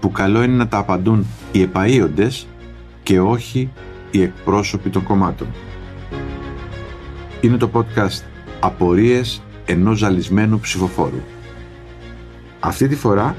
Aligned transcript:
που 0.00 0.10
καλό 0.10 0.42
είναι 0.42 0.56
να 0.56 0.68
τα 0.68 0.78
απαντούν 0.78 1.26
οι 1.52 1.68
επαΐοντες 1.72 2.46
και 3.02 3.20
όχι 3.20 3.70
οι 4.10 4.22
εκπρόσωποι 4.22 4.90
των 4.90 5.02
κομμάτων. 5.02 5.46
Είναι 7.40 7.56
το 7.56 7.70
podcast 7.72 8.22
«Απορίες 8.60 9.42
ενός 9.64 9.98
ζαλισμένου 9.98 10.60
ψηφοφόρου». 10.60 11.20
Αυτή 12.60 12.88
τη 12.88 12.96
φορά, 12.96 13.36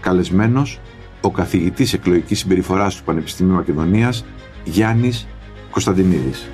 καλεσμένος 0.00 0.80
ο 1.20 1.30
καθηγητής 1.30 1.92
εκλογικής 1.92 2.38
συμπεριφοράς 2.38 2.96
του 2.96 3.04
Πανεπιστημίου 3.04 3.54
Μακεδονίας, 3.54 4.24
Γιάννης 4.64 5.26
Κωνσταντινίδης. 5.70 6.48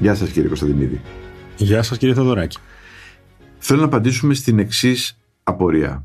Γεια 0.00 0.14
σας 0.14 0.30
κύριε 0.30 0.48
Κωνσταντινίδη. 0.48 1.00
Γεια 1.56 1.82
σας 1.82 1.98
κύριε 1.98 2.14
Θοδωράκη. 2.14 2.58
Θέλω 3.58 3.80
να 3.80 3.86
απαντήσουμε 3.86 4.34
στην 4.34 4.58
εξής 4.58 5.18
απορία. 5.42 6.04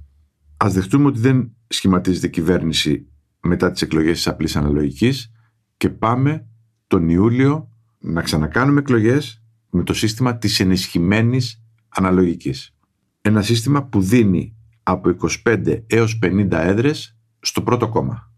Ας 0.61 0.73
δεχτούμε 0.73 1.05
ότι 1.07 1.19
δεν 1.19 1.55
σχηματίζεται 1.67 2.27
κυβέρνηση 2.27 3.07
μετά 3.41 3.71
τις 3.71 3.81
εκλογές 3.81 4.15
της 4.15 4.27
απλής 4.27 4.55
αναλογικής 4.55 5.31
και 5.77 5.89
πάμε 5.89 6.47
τον 6.87 7.09
Ιούλιο 7.09 7.71
να 7.99 8.21
ξανακάνουμε 8.21 8.79
εκλογές 8.79 9.43
με 9.69 9.83
το 9.83 9.93
σύστημα 9.93 10.37
της 10.37 10.59
ενισχυμένης 10.59 11.63
αναλογικής. 11.89 12.75
Ένα 13.21 13.41
σύστημα 13.41 13.83
που 13.85 14.01
δίνει 14.01 14.55
από 14.83 15.09
25 15.43 15.83
έως 15.87 16.19
50 16.23 16.47
έδρες 16.51 17.17
στο 17.39 17.61
πρώτο 17.61 17.89
κόμμα. 17.89 18.31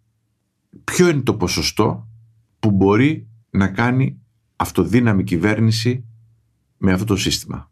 Ποιο 0.84 1.10
είναι 1.10 1.22
το 1.22 1.36
ποσοστό 1.36 2.08
που 2.60 2.72
μπορεί 2.72 3.28
να 3.50 3.68
κάνει 3.68 4.22
αυτοδύναμη 4.56 5.24
κυβέρνηση 5.24 6.06
με 6.78 6.92
αυτό 6.92 7.06
το 7.06 7.16
σύστημα; 7.16 7.71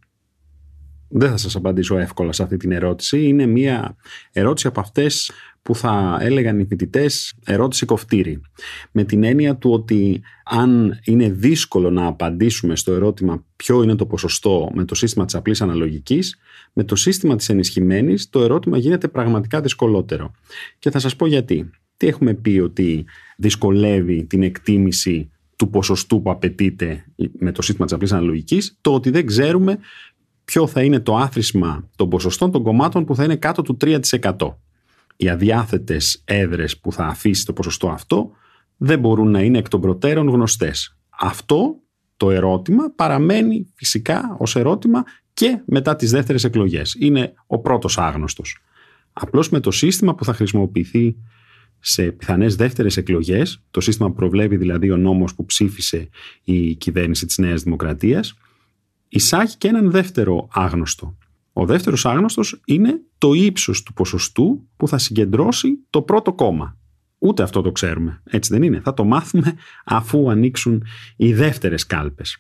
Δεν 1.10 1.30
θα 1.30 1.38
σας 1.38 1.56
απαντήσω 1.56 1.98
εύκολα 1.98 2.32
σε 2.32 2.44
αυτή 2.44 2.58
την 2.58 2.72
ερώτηση. 2.72 3.24
Είναι 3.24 3.46
μια 3.46 3.96
ερώτηση 4.32 4.68
από 4.68 4.80
αυτές 4.80 5.32
που 5.62 5.76
θα 5.76 6.18
έλεγαν 6.22 6.60
οι 6.60 6.66
φοιτητές 6.66 7.34
ερώτηση 7.46 7.86
κοφτήρι. 7.86 8.42
Με 8.92 9.04
την 9.04 9.24
έννοια 9.24 9.56
του 9.56 9.72
ότι 9.72 10.22
αν 10.44 11.00
είναι 11.04 11.30
δύσκολο 11.30 11.90
να 11.90 12.06
απαντήσουμε 12.06 12.76
στο 12.76 12.94
ερώτημα 12.94 13.46
ποιο 13.56 13.84
είναι 13.84 13.96
το 13.96 14.06
ποσοστό 14.06 14.72
με 14.74 14.86
το 14.86 14.96
σύστημα 14.96 15.26
της 15.26 15.36
απλής 15.36 15.62
αναλογικής, 15.62 16.38
με 16.74 16.84
το 16.84 16.96
σύστημα 16.96 17.36
της 17.36 17.50
ενισχυμένης 17.50 18.30
το 18.30 18.44
ερώτημα 18.44 18.78
γίνεται 18.78 19.08
πραγματικά 19.08 19.62
δυσκολότερο. 19.62 20.32
Και 20.80 20.89
θα 20.89 21.00
σας 21.00 21.16
πω 21.16 21.28
γιατί. 21.28 21.70
Τι 21.98 22.08
έχουμε 22.08 22.33
πει 22.33 22.60
ότι 22.60 23.06
δυσκολεύει 23.38 24.26
την 24.26 24.44
εκτίμηση 24.44 25.30
του 25.56 25.70
ποσοστού 25.70 26.22
που 26.22 26.32
απαιτείται 26.32 27.06
με 27.39 27.52
το 27.52 27.62
σύστημα 27.62 27.86
της 27.86 27.95
απλής 27.95 28.12
αναλογικής, 28.12 28.78
το 28.82 28.94
ότι 28.94 29.10
δεν 29.10 29.26
ξέρουμε 29.26 29.80
ποιο 30.49 30.67
θα 30.67 30.83
είναι 30.83 30.99
το 30.99 31.15
άθροισμα 31.15 31.89
των 31.95 32.10
ποσοστών 32.10 32.52
των 32.52 32.64
κομμάτων 32.64 33.05
που 33.05 33.15
θα 33.15 33.23
είναι 33.23 33.36
κάτω 33.36 33.61
του 33.61 33.77
3%. 33.82 33.99
Οι 35.15 35.30
αδιάθετες 35.30 36.21
έδρες 36.26 36.80
που 36.80 36.92
θα 36.92 37.05
αφήσει 37.05 37.45
το 37.45 37.54
ποσοστό 37.54 37.89
αυτό 37.89 38.32
δεν 38.77 38.99
μπορούν 38.99 39.32
να 39.32 39.42
είναι 39.42 39.58
εκ 39.58 39.67
των 39.67 39.82
προτέρων 39.82 40.27
γνωστές. 40.27 40.98
Αυτό 41.09 41.76
το 42.17 42.32
ερώτημα 42.32 42.92
παραμένει 42.95 43.67
φυσικά 43.76 44.36
ως 44.39 44.55
ερώτημα 44.55 45.04
και 45.33 45.61
μετά 45.65 45.95
τις 45.95 46.11
δεύτερες 46.11 46.43
εκλογές. 46.43 46.95
Είναι 46.99 47.33
ο 47.48 47.59
πρώτος 47.59 47.98
άγνωστος. 47.98 48.58
Απλώς 49.14 49.49
με 49.49 49.59
το 49.59 49.71
σύστημα 49.71 50.15
που 50.15 50.26
θα 50.26 50.33
χρησιμοποιηθεί 50.33 51.15
σε 51.80 52.04
πιθανές 52.04 52.55
δεύτερες 52.55 52.98
εκλογές, 52.98 53.64
το 53.71 53.82
σύστημα 53.82 54.08
που 54.09 54.15
προβλέπει 54.15 54.58
δηλαδή 54.58 54.92
ο 54.92 54.98
νόμος 54.98 55.36
που 55.36 55.45
ψήφισε 55.45 56.09
η 56.43 56.76
κυβέρνηση 56.76 57.26
της 57.26 57.38
Νέας 57.38 57.64
Δημοκρατίας, 57.64 58.36
εισάγει 59.09 59.55
και 59.58 59.67
έναν 59.67 59.92
δεύτερο 59.92 60.47
άγνωστο. 60.52 61.17
Ο 61.53 61.65
δεύτερος 61.65 62.05
άγνωστος 62.05 62.61
είναι 62.65 63.02
το 63.17 63.33
ύψος 63.33 63.83
του 63.83 63.93
ποσοστού 63.93 64.67
που 64.77 64.87
θα 64.87 64.97
συγκεντρώσει 64.97 65.80
το 65.89 66.02
πρώτο 66.02 66.33
κόμμα. 66.33 66.77
Ούτε 67.17 67.43
αυτό 67.43 67.61
το 67.61 67.71
ξέρουμε. 67.71 68.21
Έτσι 68.23 68.53
δεν 68.53 68.64
είναι. 68.64 68.80
Θα 68.80 68.93
το 68.93 69.03
μάθουμε 69.03 69.55
αφού 69.86 70.30
ανοίξουν 70.30 70.83
οι 71.15 71.33
δεύτερες 71.33 71.86
κάλπες. 71.86 72.37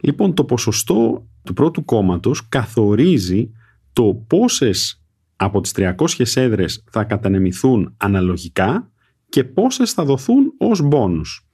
Λοιπόν, 0.00 0.34
το 0.34 0.44
ποσοστό 0.44 1.26
του 1.44 1.52
πρώτου 1.52 1.84
κόμματος 1.84 2.48
καθορίζει 2.48 3.50
το 3.92 4.24
πόσες 4.26 5.02
από 5.36 5.60
τις 5.60 5.72
300 5.76 5.92
έδρες 6.34 6.84
θα 6.90 7.04
κατανεμηθούν 7.04 7.94
αναλογικά 7.96 8.90
και 9.28 9.44
πόσες 9.44 9.92
θα 9.92 10.04
δοθούν 10.04 10.52
ως 10.58 10.80
μπόνους. 10.80 11.46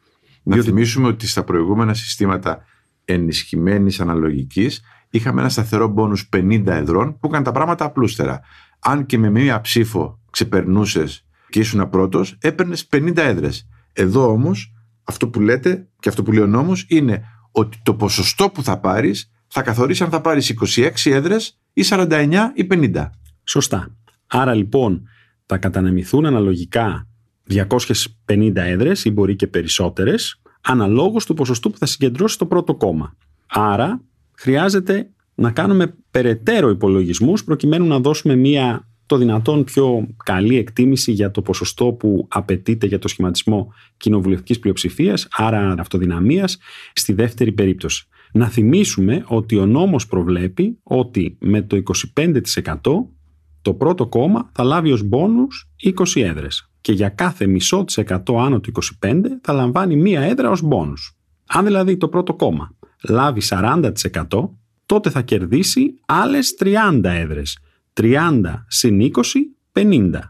Να 0.42 0.54
Διότι... 0.54 0.69
θυμίσουμε 0.69 1.06
ότι 1.06 1.26
στα 1.26 1.44
προηγούμενα 1.44 1.94
συστήματα 1.94 2.64
ενισχυμένης 3.04 4.00
αναλογικής, 4.00 4.82
είχαμε 5.10 5.40
ένα 5.40 5.48
σταθερό 5.50 5.88
μπόνους 5.88 6.28
50 6.32 6.62
εδρών 6.66 7.18
που 7.18 7.26
έκανε 7.26 7.44
τα 7.44 7.52
πράγματα 7.52 7.84
απλούστερα. 7.84 8.40
Αν 8.78 9.06
και 9.06 9.18
με 9.18 9.30
μία 9.30 9.60
ψήφο 9.60 10.20
ξεπερνούσες 10.30 11.26
και 11.48 11.58
ήσουν 11.58 11.88
πρώτος, 11.88 12.36
έπαιρνες 12.40 12.86
50 12.86 13.16
έδρες. 13.16 13.68
Εδώ 13.92 14.30
όμως, 14.30 14.72
αυτό 15.04 15.28
που 15.28 15.40
λέτε 15.40 15.88
και 16.00 16.08
αυτό 16.08 16.22
που 16.22 16.32
λέει 16.32 16.42
ο 16.42 16.46
νόμος 16.46 16.86
είναι 16.88 17.24
ότι 17.50 17.80
το 17.82 17.94
ποσοστό 17.94 18.50
που 18.50 18.62
θα 18.62 18.78
πάρεις 18.78 19.30
θα 19.46 19.62
καθορίσει 19.62 20.02
αν 20.02 20.10
θα 20.10 20.20
πάρεις 20.20 20.48
26 20.48 20.90
έδρες 21.04 21.58
ή 21.72 21.82
49 21.82 22.52
ή 22.54 22.66
50. 22.70 23.10
Σωστά. 23.44 23.96
Άρα 24.26 24.54
λοιπόν 24.54 25.08
θα 25.46 25.58
κατανεμηθούν 25.58 26.26
αναλογικά 26.26 27.06
250 27.48 28.52
έδρες 28.54 29.04
ή 29.04 29.10
μπορεί 29.10 29.36
και 29.36 29.46
περισσότερες 29.46 30.41
αναλόγως 30.62 31.27
του 31.27 31.34
ποσοστού 31.34 31.71
που 31.71 31.78
θα 31.78 31.87
συγκεντρώσει 31.87 32.39
το 32.39 32.47
πρώτο 32.47 32.75
κόμμα. 32.75 33.17
Άρα 33.47 34.00
χρειάζεται 34.34 35.11
να 35.34 35.50
κάνουμε 35.50 35.95
περαιτέρω 36.11 36.69
υπολογισμούς 36.69 37.45
προκειμένου 37.45 37.87
να 37.87 37.99
δώσουμε 37.99 38.37
μία 38.37 38.87
το 39.06 39.17
δυνατόν 39.17 39.65
πιο 39.65 40.06
καλή 40.25 40.56
εκτίμηση 40.56 41.12
για 41.12 41.31
το 41.31 41.43
ποσοστό 41.43 41.93
που 41.93 42.27
απαιτείται 42.28 42.87
για 42.87 42.99
το 42.99 43.09
σχηματισμό 43.09 43.73
κοινοβουλευτικής 43.97 44.59
πλειοψηφίας, 44.59 45.28
άρα 45.31 45.75
αυτοδυναμίας, 45.78 46.59
στη 46.93 47.12
δεύτερη 47.12 47.53
περίπτωση. 47.53 48.06
Να 48.33 48.49
θυμίσουμε 48.49 49.25
ότι 49.27 49.59
ο 49.59 49.67
νόμος 49.67 50.06
προβλέπει 50.06 50.79
ότι 50.83 51.37
με 51.41 51.62
το 51.62 51.77
25% 51.77 52.81
το 53.62 53.75
πρώτο 53.75 54.06
κόμμα 54.06 54.50
θα 54.53 54.62
λάβει 54.65 54.93
ως 54.93 55.03
μπόνους 55.03 55.71
20 55.77 56.23
έδρες 56.23 56.72
και 56.82 56.93
για 56.93 57.09
κάθε 57.09 57.47
μισό 57.47 57.84
της 57.84 57.97
εκατό 57.97 58.41
άνω 58.41 58.60
του 58.60 58.72
25 59.04 59.20
θα 59.43 59.53
λαμβάνει 59.53 59.97
μία 59.97 60.20
έδρα 60.20 60.50
ως 60.50 60.62
μπόνους. 60.62 61.16
Αν 61.47 61.65
δηλαδή 61.65 61.97
το 61.97 62.09
πρώτο 62.09 62.34
κόμμα 62.34 62.76
λάβει 63.08 63.40
40% 63.44 63.93
τότε 64.87 65.11
θα 65.11 65.23
κερδίσει 65.23 65.94
άλλες 66.06 66.55
30 66.58 67.00
έδρες. 67.05 67.58
30 67.93 68.64
συν 68.69 69.00
20, 69.00 69.11
50. 69.73 70.20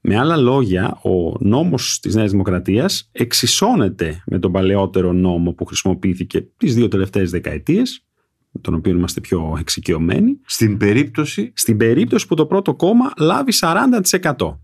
Με 0.00 0.18
άλλα 0.18 0.36
λόγια, 0.36 1.00
ο 1.02 1.36
νόμος 1.40 1.98
της 2.02 2.14
Νέας 2.14 2.30
Δημοκρατίας 2.30 3.08
εξισώνεται 3.12 4.22
με 4.26 4.38
τον 4.38 4.52
παλαιότερο 4.52 5.12
νόμο 5.12 5.52
που 5.52 5.64
χρησιμοποιήθηκε 5.64 6.46
τις 6.56 6.74
δύο 6.74 6.88
τελευταίες 6.88 7.30
δεκαετίες, 7.30 8.04
με 8.50 8.60
τον 8.60 8.74
οποίο 8.74 8.92
είμαστε 8.92 9.20
πιο 9.20 9.56
εξοικειωμένοι. 9.58 10.40
Στην 10.44 10.76
περίπτωση... 10.76 11.52
Στην 11.56 11.76
περίπτωση 11.76 12.26
που 12.26 12.34
το 12.34 12.46
πρώτο 12.46 12.74
κόμμα 12.74 13.12
λάβει 13.16 13.52
40%. 13.60 14.58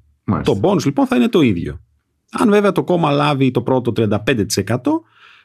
Το 0.44 0.60
bonus 0.62 0.84
λοιπόν 0.84 1.06
θα 1.06 1.16
είναι 1.16 1.28
το 1.28 1.40
ίδιο. 1.40 1.80
Αν 2.32 2.50
βέβαια 2.50 2.72
το 2.72 2.84
κόμμα 2.84 3.10
λάβει 3.10 3.50
το 3.50 3.62
πρώτο 3.62 3.92
35% 3.96 4.16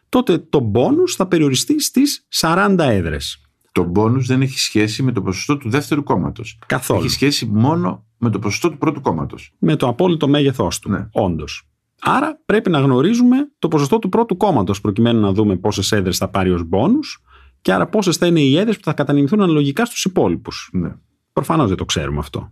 τότε 0.10 0.38
το 0.38 0.72
bonus 0.74 1.10
θα 1.16 1.28
περιοριστεί 1.28 1.82
στις 1.82 2.28
40 2.42 2.76
έδρες. 2.80 3.42
Το 3.72 3.92
bonus 3.96 4.20
δεν 4.20 4.42
έχει 4.42 4.60
σχέση 4.60 5.04
με 5.04 5.12
το 5.12 5.22
ποσοστό 5.22 5.58
του 5.58 5.70
δεύτερου 5.70 6.04
κόμματος. 6.04 6.60
Καθόλου. 6.66 7.00
Έχει 7.00 7.10
σχέση 7.10 7.46
μόνο 7.46 8.06
με 8.18 8.30
το 8.30 8.40
ποσοστό 8.40 8.70
του 8.70 8.78
πρώτου 8.78 9.02
κόμματος. 9.02 9.54
Με 9.60 9.76
το 9.76 9.88
απόλυτο 9.88 10.28
μέγεθός 10.28 10.80
του, 10.80 10.90
ναι. 10.90 11.08
όντως. 11.12 11.68
Άρα 12.02 12.42
πρέπει 12.46 12.70
να 12.70 12.80
γνωρίζουμε 12.80 13.38
το 13.60 13.68
ποσοστό 13.68 14.00
του 14.00 14.10
πρώτου 14.10 14.38
κόμματος 14.38 14.82
προκειμένου 14.82 15.20
να 15.20 15.32
δούμε 15.32 15.56
πόσες 15.56 15.92
έδρες 15.92 16.18
θα 16.18 16.30
πάρει 16.30 16.52
ως 16.52 16.64
μπόνου 16.64 17.00
και 17.62 17.74
άρα 17.74 17.88
πόσες 17.88 18.18
θα 18.18 18.28
είναι 18.28 18.40
οι 18.40 18.58
έδρες 18.58 18.76
που 18.78 18.84
θα 18.84 18.94
κατανεμηθούν 18.94 19.42
αναλογικά 19.42 19.86
στους 19.86 20.06
υπόλοιπους. 20.06 20.70
Ναι. 20.74 20.96
Προφανώς 21.34 21.68
δεν 21.68 21.78
το 21.78 21.86
ξέρουμε 21.86 22.20
αυτό. 22.20 22.52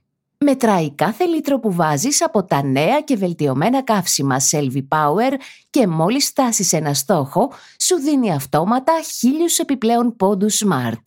Μετράει 0.45 0.95
κάθε 0.95 1.25
λίτρο 1.25 1.59
που 1.59 1.73
βάζεις 1.73 2.23
από 2.23 2.43
τα 2.43 2.63
νέα 2.63 3.01
και 3.01 3.15
βελτιωμένα 3.15 3.83
καύσιμα 3.83 4.37
Selvi 4.51 4.87
Power 4.87 5.31
και 5.69 5.87
μόλις 5.87 6.27
φτάσεις 6.27 6.73
ένα 6.73 6.93
στόχο, 6.93 7.51
σου 7.79 7.95
δίνει 7.95 8.33
αυτόματα 8.33 8.93
χίλιους 9.17 9.57
επιπλέον 9.59 10.15
πόντους 10.15 10.63
Smart. 10.65 11.01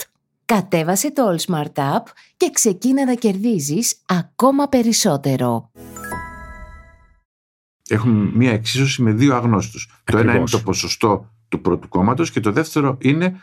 Κατέβασε 0.45 1.13
το 1.13 1.23
All 1.31 1.51
Smart 1.53 1.97
App 1.97 2.03
και 2.37 2.51
ξεκίνα 2.53 3.05
να 3.05 3.15
κερδίζεις 3.15 4.03
ακόμα 4.07 4.69
περισσότερο. 4.69 5.71
Έχουμε 7.89 8.31
μία 8.35 8.53
εξίσωση 8.53 9.03
με 9.03 9.13
δύο 9.13 9.35
αγνώστους. 9.35 9.87
Το 10.05 10.19
ένα 10.19 10.21
είναι 10.21 10.31
Ακριβώς. 10.31 10.51
το 10.51 10.61
ποσοστό 10.61 11.31
του 11.49 11.61
πρώτου 11.61 11.89
κόμματος 11.89 12.31
και 12.31 12.41
το 12.41 12.53
δεύτερο 12.53 12.97
είναι 13.01 13.41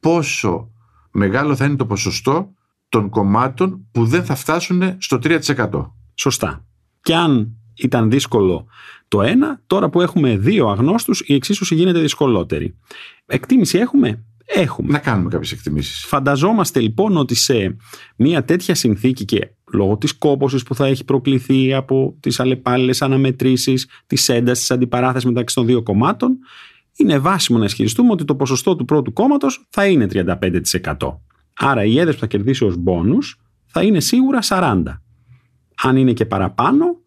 πόσο 0.00 0.70
μεγάλο 1.10 1.56
θα 1.56 1.64
είναι 1.64 1.76
το 1.76 1.86
ποσοστό 1.86 2.52
των 2.88 3.08
κομμάτων 3.08 3.86
που 3.92 4.04
δεν 4.04 4.24
θα 4.24 4.34
φτάσουν 4.34 4.94
στο 4.98 5.18
3%. 5.22 5.92
Σωστά. 6.14 6.64
Και 7.02 7.14
αν 7.14 7.52
ήταν 7.74 8.10
δύσκολο 8.10 8.66
το 9.08 9.22
ένα, 9.22 9.62
τώρα 9.66 9.88
που 9.88 10.00
έχουμε 10.00 10.36
δύο 10.36 10.68
αγνώστους, 10.68 11.22
η 11.26 11.34
εξίσωση 11.34 11.74
γίνεται 11.74 12.00
δυσκολότερη. 12.00 12.76
Εκτίμηση 13.26 13.78
έχουμε; 13.78 14.22
Έχουμε. 14.50 14.92
Να 14.92 14.98
κάνουμε 14.98 15.28
κάποιες 15.28 15.52
εκτιμήσεις. 15.52 16.04
Φανταζόμαστε 16.04 16.80
λοιπόν 16.80 17.16
ότι 17.16 17.34
σε 17.34 17.76
μια 18.16 18.44
τέτοια 18.44 18.74
συνθήκη 18.74 19.24
και 19.24 19.50
λόγω 19.72 19.96
της 19.96 20.12
κόπωσης 20.12 20.62
που 20.62 20.74
θα 20.74 20.86
έχει 20.86 21.04
προκληθεί 21.04 21.74
από 21.74 22.16
τις 22.20 22.40
αλλεπάλληλες 22.40 23.02
αναμετρήσεις, 23.02 23.88
της 24.06 24.28
έντασης, 24.28 24.58
της 24.58 24.70
αντιπαράθεσης 24.70 25.28
μεταξύ 25.28 25.54
των 25.54 25.66
δύο 25.66 25.82
κομμάτων, 25.82 26.38
είναι 26.96 27.18
βάσιμο 27.18 27.58
να 27.58 27.64
ισχυριστούμε 27.64 28.12
ότι 28.12 28.24
το 28.24 28.34
ποσοστό 28.34 28.76
του 28.76 28.84
πρώτου 28.84 29.12
κόμματος 29.12 29.66
θα 29.70 29.86
είναι 29.86 30.06
35%. 30.06 31.20
Άρα 31.58 31.84
οι 31.84 31.98
έδρες 31.98 32.14
που 32.14 32.20
θα 32.20 32.26
κερδίσει 32.26 32.64
ως 32.64 32.76
μπόνους 32.76 33.40
θα 33.66 33.82
είναι 33.82 34.00
σίγουρα 34.00 34.38
40. 34.42 34.82
Αν 35.82 35.96
είναι 35.96 36.12
και 36.12 36.26
παραπάνω, 36.26 37.00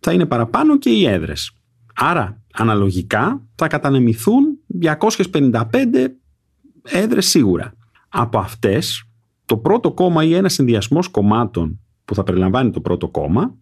θα 0.00 0.12
είναι 0.12 0.26
παραπάνω 0.26 0.78
και 0.78 0.90
οι 0.90 1.06
έδρες. 1.06 1.52
Άρα, 1.94 2.42
αναλογικά, 2.52 3.46
θα 3.54 3.66
κατανεμηθούν 3.66 4.58
255 4.66 6.16
έδρες 6.82 7.26
σίγουρα. 7.26 7.74
Από 8.08 8.38
αυτές, 8.38 9.04
το 9.44 9.56
πρώτο 9.56 9.92
κόμμα 9.92 10.24
ή 10.24 10.34
ένας 10.34 10.52
συνδυασμός 10.52 11.08
κομμάτων 11.08 11.80
που 12.04 12.14
θα 12.14 12.22
περιλαμβάνει 12.22 12.70
το 12.70 12.80
πρώτο 12.80 13.08
κόμμα, 13.08 13.54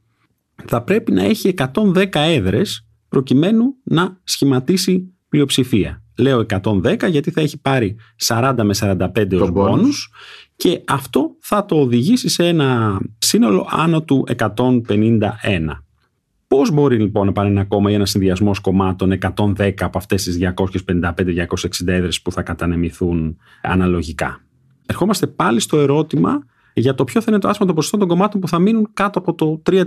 θα 0.65 0.83
πρέπει 0.83 1.13
να 1.13 1.23
έχει 1.23 1.49
110 1.49 2.21
έδρες 2.21 2.87
προκειμένου 3.09 3.75
να 3.83 4.21
σχηματίσει 4.25 5.15
πλειοψηφία. 5.29 6.03
Λέω 6.19 6.47
110 6.63 7.09
γιατί 7.11 7.31
θα 7.31 7.41
έχει 7.41 7.61
πάρει 7.61 7.97
40 8.27 8.55
με 8.63 8.75
45 8.81 9.41
ως 9.41 9.49
bonus. 9.49 9.53
μπόνους 9.53 10.11
και 10.57 10.83
αυτό 10.87 11.37
θα 11.41 11.65
το 11.65 11.81
οδηγήσει 11.81 12.29
σε 12.29 12.47
ένα 12.47 13.01
σύνολο 13.19 13.67
άνω 13.71 14.03
του 14.03 14.27
151. 14.39 14.61
Πώς 16.49 16.71
μπορεί 16.71 16.99
λοιπόν 16.99 17.27
να 17.27 17.33
πάρει 17.33 17.49
ένα 17.49 17.65
κόμμα 17.65 17.91
ή 17.91 17.95
ένα 17.95 18.07
συνδυασμό 18.07 18.51
κομμάτων 18.63 19.19
110 19.37 19.73
από 19.81 19.99
αυτές 19.99 20.23
τις 20.23 20.39
255-260 20.57 21.87
έδρες 21.87 22.23
που 22.23 22.33
θα 22.33 22.43
κατανεμηθούν 22.43 23.37
αναλογικά; 23.63 24.41
Ερχόμαστε 24.87 25.27
πάλι 25.27 25.61
στο 25.61 25.79
ερώτημα 25.79 26.39
για 26.75 26.95
το 26.95 27.05
ποιο 27.05 27.21
θα 27.21 27.27
είναι 27.31 27.41
το 27.41 27.49
άσμα 27.49 27.67
των 27.67 27.75
ποσοστών 27.75 28.01
των 28.01 28.09
κομμάτων 28.09 28.41
που 28.41 28.49
θα 28.49 28.59
μείνουν 28.59 28.91
κάτω 28.93 29.19
από 29.19 29.35
το 29.35 29.63
3%. 29.71 29.85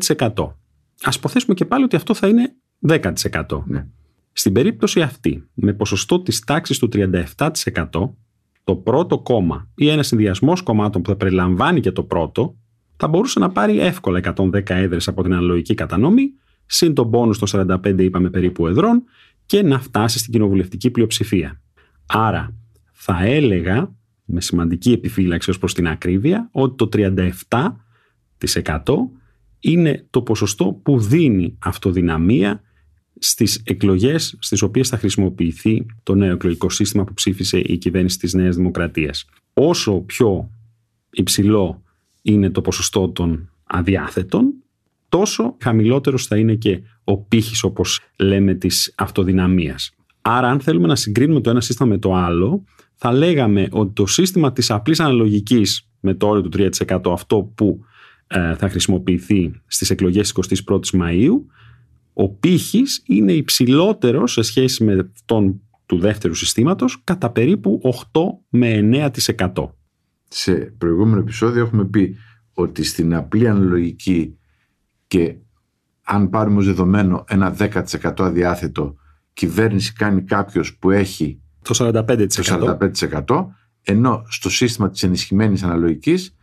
Ας 1.04 1.16
υποθέσουμε 1.16 1.54
και 1.54 1.66
πάλι 1.66 1.84
ότι 1.84 1.96
αυτό 1.96 2.14
θα 2.14 2.28
είναι 2.28 2.56
10%. 2.88 3.64
Ναι. 3.66 3.86
Στην 4.34 4.54
περίπτωση 4.54 5.02
αυτή, 5.02 5.50
με 5.54 5.74
ποσοστό 5.74 6.22
της 6.22 6.40
τάξης 6.40 6.78
του 6.78 6.90
37%, 6.94 8.16
το 8.64 8.76
πρώτο 8.76 9.20
κόμμα 9.20 9.70
ή 9.76 9.90
ένας 9.90 10.08
συνδυασμός 10.08 10.62
κομμάτων 10.62 11.02
που 11.02 11.10
θα 11.10 11.16
περιλαμβάνει 11.16 11.80
και 11.80 11.92
το 11.92 12.04
πρώτο, 12.04 12.56
θα 12.98 13.08
μπορούσε 13.08 13.40
να 13.40 13.50
πάρει 13.50 13.80
εύκολα 13.80 14.18
110 14.36 14.70
έδρες 14.70 15.08
από 15.08 15.24
την 15.24 15.34
αναλογική 15.34 15.74
κατανομή, 15.74 16.32
συν 16.66 16.94
τον 16.94 17.12
πόνους 17.12 17.38
των 17.40 17.48
45 17.84 18.00
είπαμε 18.00 18.30
περίπου 18.30 18.68
εδρών 18.68 19.04
και 19.46 19.64
να 19.64 19.80
φτάσει 19.80 20.20
στην 20.20 20.32
κοινοβουλευτική 20.32 20.92
πλειοψηφία. 20.92 21.62
Άρα 22.06 22.56
θα 22.92 23.24
έλεγα, 23.24 23.96
με 24.26 24.42
σημαντική 24.42 24.92
επιφύλαξη 24.92 25.50
ως 25.50 25.58
προς 25.58 25.74
την 25.74 25.88
ακρίβεια, 25.88 26.50
ότι 26.52 26.76
το 26.76 26.90
37% 28.38 28.84
είναι 29.60 30.06
το 30.10 30.22
ποσοστό 30.22 30.80
που 30.84 31.00
δίνει 31.00 31.58
αυτοδυναμία 31.60 32.62
στις 33.24 33.62
εκλογές 33.64 34.36
στις 34.40 34.62
οποίες 34.62 34.90
θα 34.90 34.98
χρησιμοποιηθεί 34.98 35.86
το 36.04 36.16
νέο 36.16 36.34
εκλογικό 36.34 36.70
σύστημα 36.70 37.04
που 37.04 37.14
ψήφισε 37.14 37.58
η 37.58 37.78
κυβέρνηση 37.78 38.20
της 38.20 38.34
Νέας 38.34 38.56
Δημοκρατίας. 38.56 39.26
Όσο 39.54 39.94
πιο 39.94 40.50
υψηλό 41.10 41.82
είναι 42.22 42.50
το 42.50 42.62
ποσοστό 42.62 43.10
των 43.10 43.50
αδιάθετων, 43.64 44.54
τόσο 45.10 45.56
χαμηλότερος 45.60 46.26
θα 46.26 46.38
είναι 46.38 46.56
και 46.56 46.82
ο 47.04 47.18
πύχης 47.18 47.64
όπως 47.64 48.00
λέμε 48.16 48.54
της 48.54 48.94
αυτοδυναμίας. 48.98 49.92
Άρα 50.22 50.50
αν 50.50 50.60
θέλουμε 50.60 50.88
να 50.88 50.96
συγκρίνουμε 50.96 51.42
το 51.42 51.50
ένα 51.50 51.62
σύστημα 51.62 51.90
με 51.90 51.98
το 51.98 52.14
άλλο, 52.14 52.64
θα 52.96 53.14
λέγαμε 53.14 53.68
ότι 53.72 53.94
το 53.94 54.06
σύστημα 54.06 54.52
της 54.52 54.72
απλής 54.72 55.00
αναλογικής 55.00 55.88
με 56.00 56.14
το 56.14 56.28
όριο 56.28 56.42
του 56.42 56.70
3% 56.88 57.12
αυτό 57.12 57.52
που 57.56 57.86
ε, 58.28 58.56
θα 58.56 58.70
χρησιμοποιηθεί 58.70 59.62
στις 59.68 59.90
εκλογές 59.90 60.32
της 60.32 60.64
21ης 60.66 61.00
Μαΐου, 61.00 61.34
ο 62.14 62.30
πύχης 62.30 63.04
είναι 63.08 63.32
υψηλότερο 63.32 64.28
σε 64.28 64.42
σχέση 64.42 64.84
με 64.84 65.12
τον 65.26 65.62
του 65.86 66.00
δεύτερου 66.00 66.34
συστήματος 66.34 67.02
κατά 67.04 67.30
περίπου 67.32 67.82
8 68.14 68.22
με 68.50 68.90
9%. 69.36 69.70
Σε 70.28 70.54
προηγούμενο 70.54 71.20
επεισόδιο 71.20 71.64
έχουμε 71.64 71.86
πει 71.86 72.16
ότι 72.54 72.84
στην 72.84 73.16
απλή 73.16 73.48
αναλογική 73.48 74.38
και 75.08 75.36
αν 76.04 76.30
πάρουμε 76.30 76.58
ως 76.58 76.66
δεδομένο 76.66 77.24
ένα 77.28 77.56
10% 77.60 78.12
αδιάθετο 78.18 78.96
κυβέρνηση 79.34 79.94
κάνει 79.94 80.22
κάποιος 80.22 80.78
που 80.78 80.92
έχει 80.92 81.42
Το 81.62 81.76
45%. 81.78 82.04
το 82.28 82.78
45% 83.26 83.46
ενώ 83.82 84.24
στο 84.30 84.50
σύστημα 84.50 84.90
της 84.90 85.04
ενισχυμένης 85.04 85.64
αναλογικής 85.64 86.36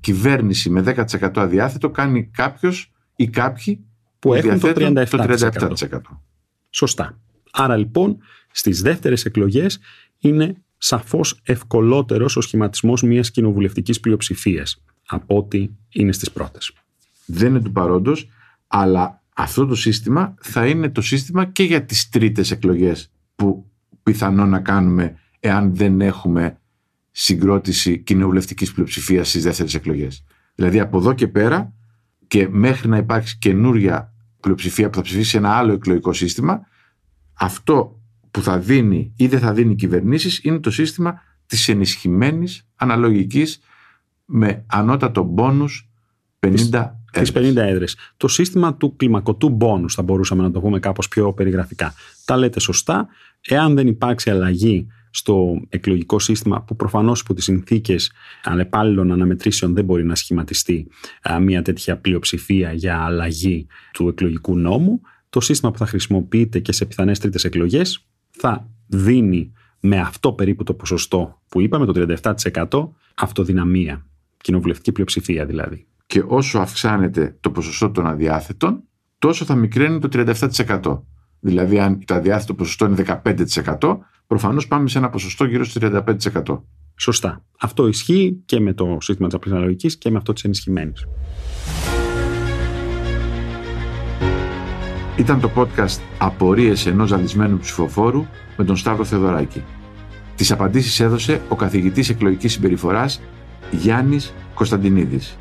κυβέρνηση 0.00 0.70
με 0.70 0.82
10% 1.20 1.30
αδιάθετο 1.34 1.90
κάνει 1.90 2.24
κάποιος 2.24 2.92
ή 3.16 3.28
κάποιοι 3.28 3.84
που 4.24 4.34
έχουν 4.34 4.60
το 4.60 4.72
διαθέτουν 4.72 4.96
37%. 5.28 5.52
το 5.58 5.86
37%. 5.90 6.00
Σωστά. 6.70 7.20
Άρα 7.50 7.76
λοιπόν 7.76 8.18
στις 8.50 8.82
δεύτερες 8.82 9.24
εκλογές 9.24 9.78
είναι 10.18 10.56
σαφώς 10.76 11.40
ευκολότερος 11.42 12.36
ο 12.36 12.40
σχηματισμός 12.40 13.02
μιας 13.02 13.30
κοινοβουλευτικής 13.30 14.00
πλειοψηφίας 14.00 14.82
από 15.06 15.36
ό,τι 15.36 15.68
είναι 15.88 16.12
στις 16.12 16.30
πρώτες. 16.30 16.72
Δεν 17.26 17.48
είναι 17.48 17.60
του 17.60 17.72
παρόντος, 17.72 18.28
αλλά 18.66 19.22
αυτό 19.34 19.66
το 19.66 19.74
σύστημα 19.74 20.34
θα 20.40 20.66
είναι 20.66 20.90
το 20.90 21.00
σύστημα 21.00 21.44
και 21.44 21.62
για 21.62 21.84
τις 21.84 22.08
τρίτες 22.08 22.50
εκλογές 22.50 23.10
που 23.34 23.70
πιθανόν 24.02 24.48
να 24.48 24.60
κάνουμε 24.60 25.18
εάν 25.40 25.74
δεν 25.76 26.00
έχουμε 26.00 26.58
συγκρότηση 27.10 27.98
κοινοβουλευτικής 27.98 28.72
πλειοψηφίας 28.72 29.28
στις 29.28 29.42
δεύτερες 29.42 29.74
εκλογές. 29.74 30.24
Δηλαδή 30.54 30.80
από 30.80 30.98
εδώ 30.98 31.12
και 31.12 31.28
πέρα 31.28 31.72
και 32.26 32.48
μέχρι 32.48 32.88
να 32.88 32.96
υπάρξει 32.96 33.38
καινούρια 33.38 34.13
πλειοψηφία 34.44 34.90
που 34.90 34.96
θα 34.96 35.02
ψηφίσει 35.02 35.36
ένα 35.36 35.56
άλλο 35.56 35.72
εκλογικό 35.72 36.12
σύστημα, 36.12 36.66
αυτό 37.34 38.00
που 38.30 38.42
θα 38.42 38.58
δίνει 38.58 39.12
ή 39.16 39.26
δεν 39.26 39.40
θα 39.40 39.52
δίνει 39.52 39.74
κυβερνήσεις 39.74 40.40
είναι 40.42 40.58
το 40.58 40.70
σύστημα 40.70 41.22
της 41.46 41.68
ενισχυμένης 41.68 42.68
αναλογικής 42.76 43.60
με 44.24 44.64
ανώτατο 44.66 45.22
μπόνους 45.22 45.88
50 46.40 46.90
Τις 47.20 47.32
50 47.34 47.56
έδρες. 47.56 47.96
Το 48.16 48.28
σύστημα 48.28 48.74
του 48.74 48.96
κλιμακωτού 48.96 49.48
μπόνους 49.48 49.94
θα 49.94 50.02
μπορούσαμε 50.02 50.42
να 50.42 50.50
το 50.50 50.60
πούμε 50.60 50.78
κάπως 50.78 51.08
πιο 51.08 51.32
περιγραφικά. 51.32 51.94
Τα 52.24 52.36
λέτε 52.36 52.60
σωστά. 52.60 53.08
Εάν 53.40 53.74
δεν 53.74 53.86
υπάρξει 53.86 54.30
αλλαγή 54.30 54.86
στο 55.16 55.60
εκλογικό 55.68 56.18
σύστημα 56.18 56.62
που 56.62 56.76
προφανώς 56.76 57.20
υπό 57.20 57.34
τις 57.34 57.44
συνθήκες 57.44 58.12
ανεπάλληλων 58.42 59.12
αναμετρήσεων 59.12 59.74
δεν 59.74 59.84
μπορεί 59.84 60.04
να 60.04 60.14
σχηματιστεί 60.14 60.86
α, 61.30 61.40
μια 61.40 61.62
τέτοια 61.62 61.96
πλειοψηφία 61.96 62.72
για 62.72 62.98
αλλαγή 62.98 63.66
του 63.92 64.08
εκλογικού 64.08 64.58
νόμου, 64.58 65.00
το 65.28 65.40
σύστημα 65.40 65.70
που 65.70 65.78
θα 65.78 65.86
χρησιμοποιείται 65.86 66.58
και 66.58 66.72
σε 66.72 66.84
πιθανές 66.84 67.18
τρίτες 67.18 67.44
εκλογές 67.44 68.06
θα 68.30 68.70
δίνει 68.86 69.52
με 69.80 70.00
αυτό 70.00 70.32
περίπου 70.32 70.62
το 70.62 70.74
ποσοστό 70.74 71.42
που 71.48 71.60
είπαμε, 71.60 71.86
το 71.86 72.18
37% 72.62 72.88
αυτοδυναμία 73.14 74.06
κοινοβουλευτική 74.36 74.92
πλειοψηφία 74.92 75.46
δηλαδή. 75.46 75.86
Και 76.06 76.22
όσο 76.26 76.58
αυξάνεται 76.58 77.36
το 77.40 77.50
ποσοστό 77.50 77.90
των 77.90 78.06
αδιάθετων, 78.06 78.82
τόσο 79.18 79.44
θα 79.44 79.54
μικραίνει 79.54 79.98
το 79.98 80.08
37%. 80.12 81.02
Δηλαδή, 81.40 81.78
αν 81.78 82.04
το 82.04 82.14
αδιάθετο 82.14 82.54
ποσοστό 82.54 82.86
είναι 82.86 83.22
15%, 83.78 83.98
προφανώς 84.26 84.68
πάμε 84.68 84.88
σε 84.88 84.98
ένα 84.98 85.10
ποσοστό 85.10 85.44
γύρω 85.44 85.64
στο 85.64 86.02
35%. 86.46 86.60
Σωστά. 86.96 87.44
Αυτό 87.60 87.86
ισχύει 87.86 88.42
και 88.44 88.60
με 88.60 88.72
το 88.72 88.96
σύστημα 89.00 89.28
της 89.28 89.36
απλή 89.36 89.52
αναλογική 89.52 89.98
και 89.98 90.10
με 90.10 90.16
αυτό 90.16 90.32
της 90.32 90.44
ενισχυμένης. 90.44 91.06
Ήταν 95.18 95.40
το 95.40 95.50
podcast 95.56 96.00
«Απορίες 96.18 96.86
ενός 96.86 97.08
ζαλισμένου 97.08 97.58
ψηφοφόρου» 97.58 98.26
με 98.56 98.64
τον 98.64 98.76
Σταύρο 98.76 99.04
Θεοδωράκη. 99.04 99.62
Τις 100.34 100.52
απαντήσεις 100.52 101.00
έδωσε 101.00 101.42
ο 101.48 101.56
καθηγητής 101.56 102.08
εκλογικής 102.08 102.52
συμπεριφοράς 102.52 103.20
Γιάννης 103.70 104.34
Κωνσταντινίδης. 104.54 105.36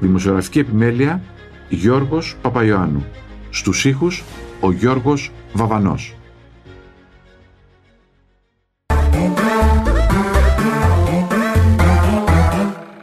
Δημοσιογραφική 0.00 0.58
επιμέλεια 0.58 1.22
Γιώργος 1.68 2.36
Παπαϊωάννου. 2.42 3.04
Στους 3.50 3.84
ήχους 3.84 4.22
ο 4.60 4.72
Γιώργος 4.72 5.30
Βαβανός. 5.52 6.14